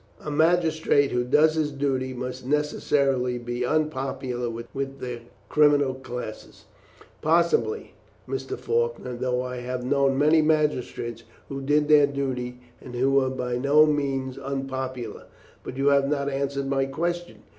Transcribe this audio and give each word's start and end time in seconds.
"A 0.19 0.31
magistrate 0.31 1.11
who 1.11 1.23
does 1.23 1.53
his 1.53 1.69
duty 1.71 2.11
must 2.11 2.43
necessarily 2.43 3.37
be 3.37 3.63
unpopular 3.63 4.49
with 4.49 4.73
the 4.97 5.19
criminal 5.47 5.93
classes." 5.93 6.65
"Possibly, 7.21 7.93
Mr. 8.27 8.57
Faulkner, 8.57 9.13
though 9.15 9.43
I 9.43 9.57
have 9.57 9.85
known 9.85 10.17
many 10.17 10.41
magistrates 10.41 11.21
who 11.49 11.61
did 11.61 11.87
their 11.87 12.07
duty 12.07 12.61
and 12.81 12.95
who 12.95 13.11
were 13.11 13.29
by 13.29 13.59
no 13.59 13.85
means 13.85 14.39
unpopular; 14.39 15.25
but 15.63 15.77
you 15.77 15.89
have 15.89 16.07
not 16.09 16.29
answered 16.31 16.65
my 16.65 16.85
question. 16.87 17.43